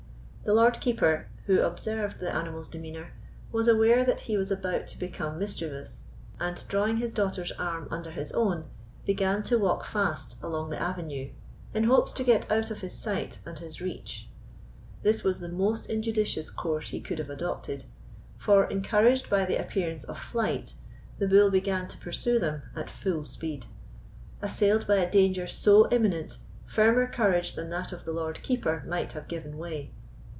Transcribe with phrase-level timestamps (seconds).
[0.43, 3.13] The Lord Keeper, who observed the animal's demeanour,
[3.51, 6.07] was aware that he was about to become mischievous,
[6.39, 8.65] and, drawing his daughter's arm under his own,
[9.05, 11.29] began to walk fast along the avenue,
[11.75, 14.29] in hopes to get out of his sight and his reach.
[15.03, 17.85] This was the most injudicious course he could have adopted,
[18.35, 20.73] for, encouraged by the appearance of flight,
[21.19, 23.67] the bull began to pursue them at full speed.
[24.41, 29.11] Assailed by a danger so imminent, firmer courage than that of the Lord Keeper might
[29.11, 29.91] have given way.